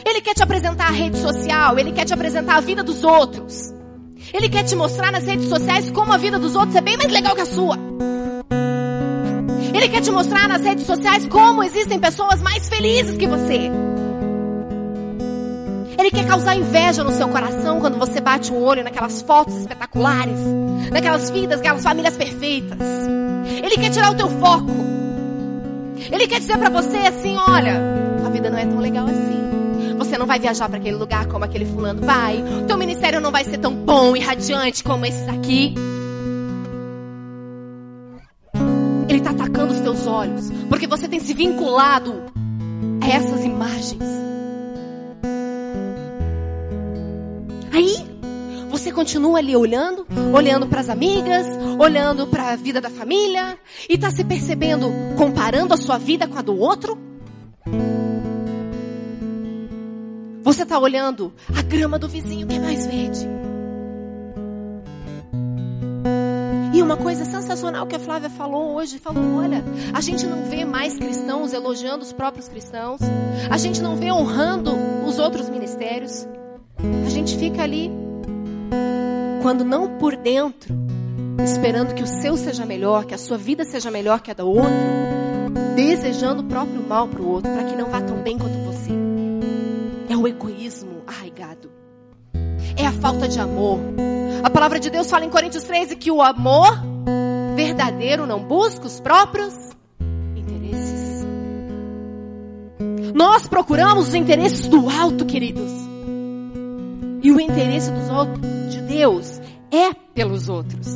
[0.03, 3.71] Ele quer te apresentar a rede social, ele quer te apresentar a vida dos outros.
[4.34, 7.11] Ele quer te mostrar nas redes sociais como a vida dos outros é bem mais
[7.11, 7.78] legal que a sua.
[9.71, 13.69] Ele quer te mostrar nas redes sociais como existem pessoas mais felizes que você.
[15.98, 20.39] Ele quer causar inveja no seu coração quando você bate o olho naquelas fotos espetaculares,
[20.91, 22.78] naquelas vidas, aquelas famílias perfeitas.
[23.64, 24.72] Ele quer tirar o teu foco.
[26.12, 27.82] Ele quer dizer para você assim, olha,
[28.26, 29.96] a vida não é tão legal assim.
[29.98, 32.43] Você não vai viajar para aquele lugar como aquele fulano vai.
[32.68, 35.74] Teu ministério não vai ser tão bom e radiante como esses aqui.
[39.08, 42.24] Ele está atacando os teus olhos, porque você tem se vinculado
[43.02, 44.04] a essas imagens.
[47.76, 47.97] Aí,
[48.69, 51.45] você continua ali olhando, olhando para as amigas,
[51.78, 53.59] olhando para a vida da família,
[53.89, 56.97] e está se percebendo, comparando a sua vida com a do outro?
[60.41, 63.28] Você está olhando a grama do vizinho que é mais verde.
[66.73, 69.61] E uma coisa sensacional que a Flávia falou hoje, falou, olha,
[69.93, 73.01] a gente não vê mais cristãos elogiando os próprios cristãos,
[73.51, 74.71] a gente não vê honrando
[75.05, 76.26] os outros ministérios.
[77.05, 77.91] A gente fica ali,
[79.41, 80.76] quando não por dentro,
[81.43, 84.43] esperando que o seu seja melhor, que a sua vida seja melhor que a da
[84.43, 84.71] outra,
[85.76, 88.91] desejando o próprio mal para o outro, para que não vá tão bem quanto você.
[90.09, 91.69] É o egoísmo arraigado.
[92.78, 93.80] É a falta de amor.
[94.43, 96.80] A palavra de Deus fala em Coríntios 13 que o amor
[97.55, 99.53] verdadeiro não busca os próprios
[100.36, 101.26] interesses.
[103.13, 105.84] Nós procuramos os interesses do alto, queridos.
[107.26, 110.88] E o interesse dos outros, de Deus é pelos outros,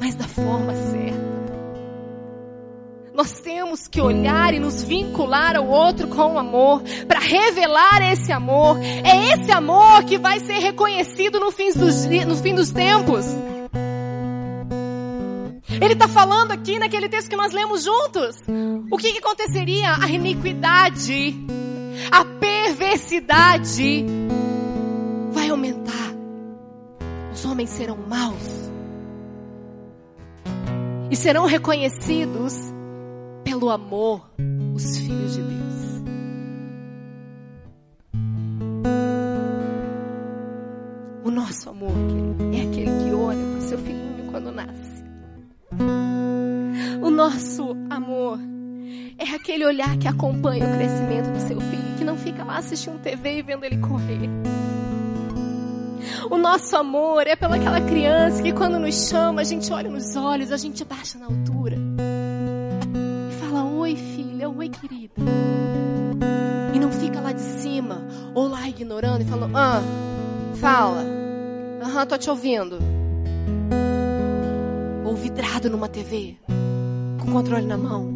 [0.00, 1.16] mas da forma certa.
[3.14, 8.76] Nós temos que olhar e nos vincular ao outro com amor, para revelar esse amor.
[8.82, 13.26] É esse amor que vai ser reconhecido no fim dos, no fim dos tempos.
[15.80, 18.34] Ele está falando aqui naquele texto que nós lemos juntos.
[18.90, 19.94] O que, que aconteceria?
[19.94, 21.36] A iniquidade,
[22.10, 24.04] a perversidade.
[27.36, 28.70] Os homens serão maus.
[31.10, 32.54] E serão reconhecidos
[33.44, 34.30] pelo amor,
[34.74, 36.02] os filhos de Deus.
[41.24, 41.92] O nosso amor,
[42.54, 45.04] é aquele que olha para o seu filhinho quando nasce.
[47.02, 48.38] O nosso amor
[49.18, 52.98] é aquele olhar que acompanha o crescimento do seu filho, que não fica lá assistindo
[52.98, 54.55] TV e vendo ele correr.
[56.28, 60.50] O nosso amor é pelaquela criança que quando nos chama, a gente olha nos olhos,
[60.50, 61.76] a gente baixa na altura.
[63.30, 65.14] E fala, oi filha, oi querida.
[66.74, 68.04] E não fica lá de cima,
[68.34, 69.80] ou lá ignorando e falando, ah,
[70.56, 71.04] fala.
[71.82, 72.78] Aham, tô te ouvindo.
[75.04, 76.36] Ou vidrado numa TV,
[77.20, 78.12] com controle na mão.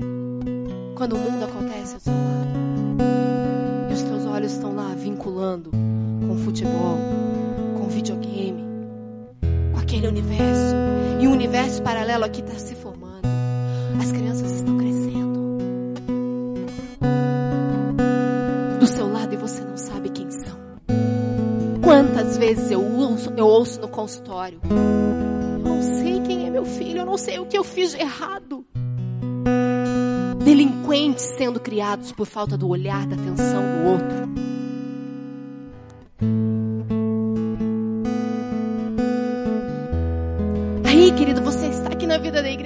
[0.97, 2.51] Quando o mundo acontece ao seu lado.
[3.89, 6.99] E os teus olhos estão lá vinculando com futebol,
[8.01, 8.65] videogame,
[9.73, 10.75] com aquele universo.
[11.21, 13.29] E o universo paralelo aqui está se formando.
[14.01, 15.59] As crianças estão crescendo.
[18.79, 20.59] Do seu lado e você não sabe quem são.
[21.83, 24.61] Quantas vezes eu ouço, eu ouço no consultório.
[25.63, 28.65] Não sei quem é meu filho, eu não sei o que eu fiz de errado.
[30.43, 34.50] Delinquentes sendo criados por falta do olhar, da atenção do outro.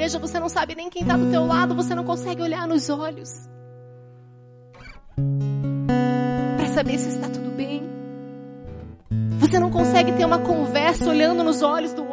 [0.04, 2.90] Igreja, você não sabe nem quem está do teu lado, você não consegue olhar nos
[2.90, 3.48] olhos
[6.56, 7.82] para saber se está tudo bem.
[9.38, 12.04] Você não consegue ter uma conversa olhando nos olhos do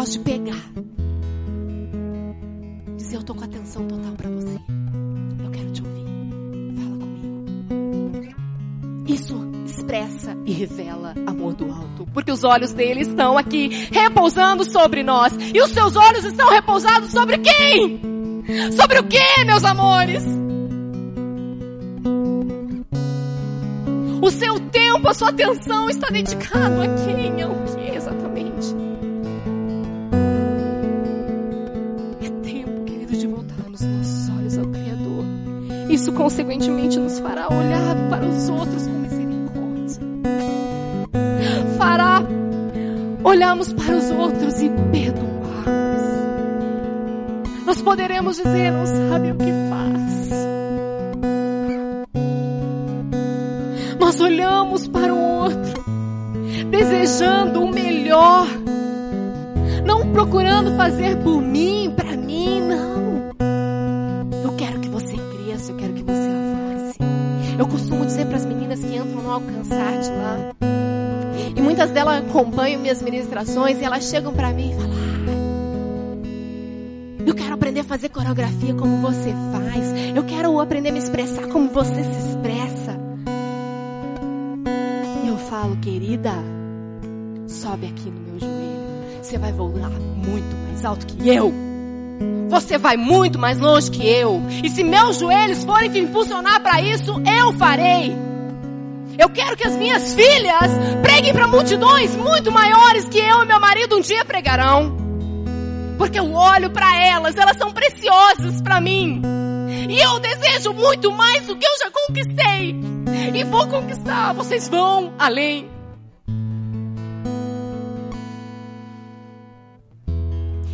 [0.00, 0.64] gosto de pegar.
[2.96, 4.58] Dizer, eu tô com atenção total para você.
[5.44, 6.06] Eu quero te ouvir.
[6.78, 8.34] Fala comigo.
[9.06, 9.36] Isso
[9.66, 12.06] expressa e revela amor do alto.
[12.14, 15.34] Porque os olhos dele estão aqui, repousando sobre nós.
[15.54, 18.00] E os seus olhos estão repousados sobre quem?
[18.72, 20.24] Sobre o que, meus amores?
[24.22, 27.42] O seu tempo, a sua atenção está dedicado a quem?
[27.42, 27.89] Ao que
[36.00, 40.00] Isso, consequentemente, nos fará olhar para os outros com misericórdia.
[41.76, 42.22] Fará
[43.22, 46.02] olharmos para os outros e perdoarmos.
[47.66, 50.30] Nós poderemos dizer, não sabe o que faz.
[54.00, 55.84] Nós olhamos para o outro,
[56.70, 58.46] desejando o melhor,
[59.84, 62.09] não procurando fazer por mim, para
[69.30, 70.54] no alcançar de lá,
[71.56, 74.90] e muitas delas acompanham minhas ministrações e elas chegam para mim e falam:
[77.18, 80.16] ah, Eu quero aprender a fazer coreografia como você faz.
[80.16, 83.00] Eu quero aprender a me expressar como você se expressa
[85.50, 86.32] falo, querida,
[87.48, 89.20] sobe aqui no meu joelho.
[89.20, 91.52] Você vai voar muito mais alto que eu.
[92.48, 94.40] Você vai muito mais longe que eu.
[94.62, 98.29] E se meus joelhos forem te impulsionar para isso, eu farei.
[99.20, 100.70] Eu quero que as minhas filhas
[101.02, 104.96] preguem para multidões muito maiores que eu e meu marido um dia pregarão.
[105.98, 109.20] Porque eu olho para elas, elas são preciosas para mim.
[109.90, 112.80] E eu desejo muito mais do que eu já conquistei.
[113.34, 114.32] E vou conquistar.
[114.32, 115.68] Vocês vão além.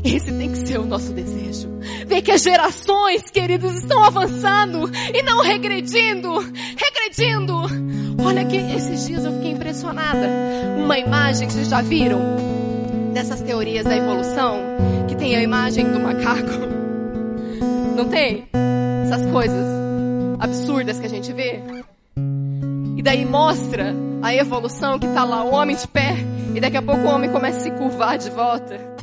[0.07, 1.69] Esse tem que ser o nosso desejo.
[2.07, 6.39] Ver que as gerações, queridos, estão avançando e não regredindo.
[6.77, 7.55] Regredindo.
[8.25, 10.29] Olha que esses dias eu fiquei impressionada.
[10.79, 12.21] Uma imagem que vocês já viram
[13.13, 14.61] dessas teorias da evolução,
[15.09, 16.67] que tem a imagem do macaco.
[17.97, 18.47] Não tem?
[19.07, 19.67] essas coisas
[20.41, 21.61] absurdas que a gente vê.
[22.97, 26.17] E daí mostra a evolução que tá lá o homem de pé
[26.55, 28.97] e daqui a pouco o homem começa a se curvar de volta.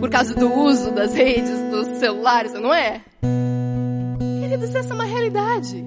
[0.00, 3.02] Por causa do uso das redes, dos celulares, não é?
[4.40, 5.82] Queridos, essa é uma realidade.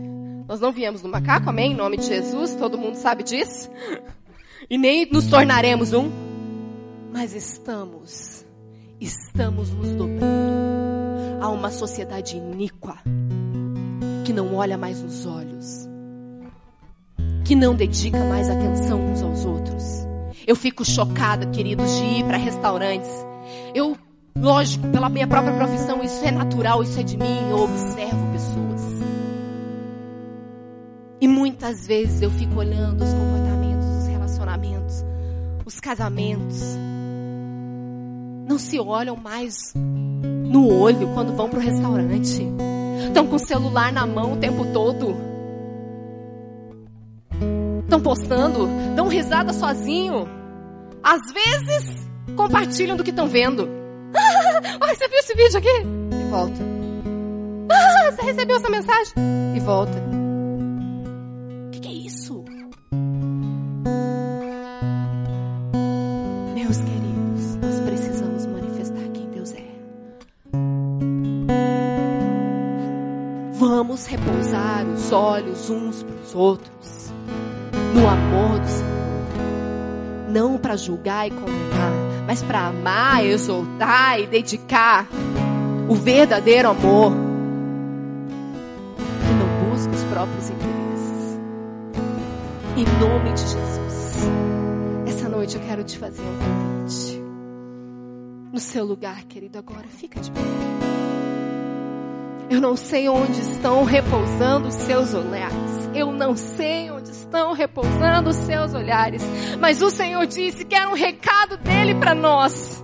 [0.47, 1.71] Nós não viemos do macaco, amém?
[1.71, 3.69] Em nome de Jesus, todo mundo sabe disso.
[4.69, 6.11] E nem nos tornaremos um.
[7.11, 8.45] Mas estamos,
[8.99, 10.61] estamos nos dobrando
[11.41, 12.99] Há uma sociedade iníqua
[14.23, 15.89] que não olha mais nos olhos,
[17.43, 19.83] que não dedica mais atenção uns aos outros.
[20.45, 23.09] Eu fico chocada, queridos, de ir para restaurantes.
[23.73, 23.97] Eu,
[24.37, 28.81] lógico, pela minha própria profissão, isso é natural, isso é de mim, eu observo pessoas.
[31.21, 35.05] E muitas vezes eu fico olhando os comportamentos, os relacionamentos,
[35.65, 36.59] os casamentos.
[38.47, 42.45] Não se olham mais no olho quando vão para o restaurante.
[43.07, 45.15] Estão com o celular na mão o tempo todo.
[47.83, 50.27] Estão postando, dão risada sozinho.
[51.03, 53.69] Às vezes, compartilham do que estão vendo.
[54.79, 55.67] Ah, você viu esse vídeo aqui?
[55.69, 56.53] E volta.
[57.71, 59.13] Ah, você recebeu essa mensagem?
[59.55, 60.11] E volta.
[73.61, 77.13] Vamos repousar os olhos uns para os outros,
[77.93, 80.29] no amor do Senhor.
[80.29, 81.93] Não para julgar e condenar,
[82.31, 85.05] mas para amar, exaltar e dedicar
[85.89, 87.11] o verdadeiro amor.
[89.27, 91.39] Que não busca os próprios interesses.
[92.77, 94.29] Em nome de Jesus.
[95.07, 97.21] Essa noite eu quero te fazer um convite.
[98.53, 100.39] No seu lugar, querido, agora fica de pé.
[102.51, 105.89] Eu não sei onde estão repousando os seus olhares.
[105.95, 109.23] Eu não sei onde estão repousando os seus olhares.
[109.57, 112.83] Mas o Senhor disse que era um recado dele para nós.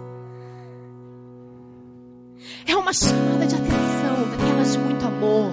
[2.66, 5.52] É uma chamada de atenção, daquelas de muito amor.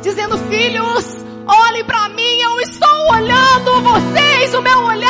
[0.00, 5.04] Dizendo, filhos, olhem para mim, eu estou olhando vocês, o meu olhar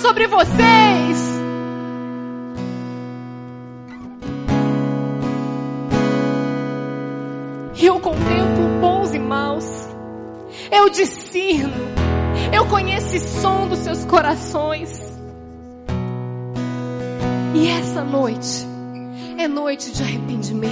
[0.00, 1.39] sobre vocês.
[7.90, 9.66] Eu contemplo bons e maus.
[10.70, 11.72] Eu discerno.
[12.52, 15.12] Eu conheço o som dos seus corações.
[17.52, 18.64] E essa noite
[19.36, 20.70] é noite de arrependimento.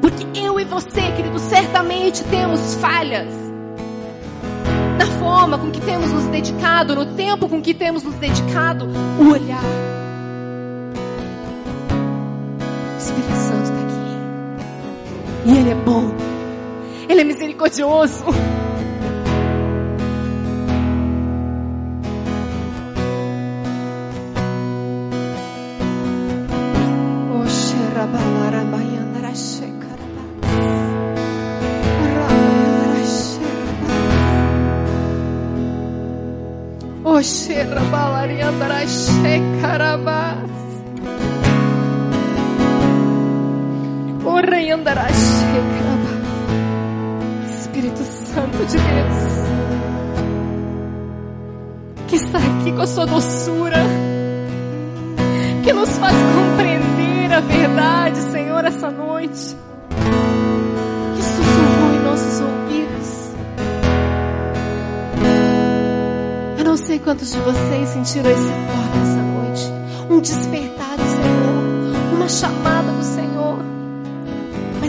[0.00, 3.32] Porque eu e você, querido, certamente temos falhas.
[4.98, 8.88] Na forma com que temos nos dedicado, no tempo com que temos nos dedicado,
[9.20, 9.99] o olhar.
[15.50, 16.14] E Ele é bom.
[17.08, 18.24] Ele é misericordioso.
[37.04, 40.50] Oxerra balariandara shekarabas.
[44.24, 45.08] Orreiandara
[45.50, 46.20] shekarabas.
[47.60, 49.20] Espírito Santo de Deus.
[52.08, 53.84] Que está aqui com a sua doçura.
[55.62, 59.56] Que nos faz compreender a verdade, Senhor, essa noite.
[61.16, 63.30] Que sussurrou em nossos ouvidos.
[66.58, 69.72] Eu não sei quantos de vocês sentiram esse toque essa noite.
[70.10, 72.16] Um despertar do Senhor.
[72.16, 72.79] Uma chamada.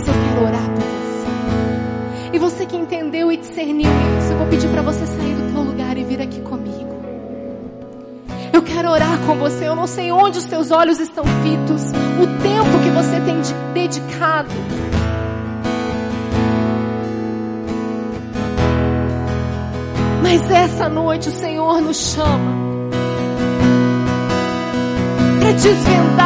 [0.01, 2.33] Mas eu quero orar por você.
[2.33, 5.61] E você que entendeu e discerniu isso, eu vou pedir para você sair do teu
[5.61, 6.89] lugar e vir aqui comigo.
[8.51, 9.67] Eu quero orar com você.
[9.67, 11.83] Eu não sei onde os teus olhos estão fitos.
[12.19, 14.49] O tempo que você tem de- dedicado.
[20.23, 22.61] Mas essa noite o Senhor nos chama
[25.39, 26.20] para desvendar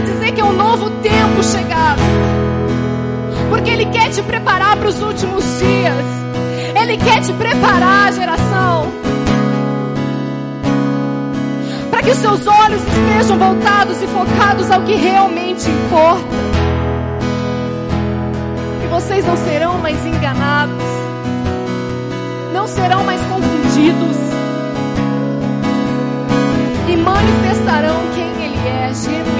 [0.00, 2.00] Para dizer que é um novo tempo chegado.
[3.50, 6.06] Porque Ele quer te preparar para os últimos dias.
[6.74, 8.90] Ele quer te preparar, geração.
[11.90, 16.36] Para que os seus olhos estejam voltados e focados ao que realmente importa.
[18.82, 20.82] E vocês não serão mais enganados.
[22.54, 24.16] Não serão mais confundidos.
[26.88, 29.39] E manifestarão quem Ele é genuinamente.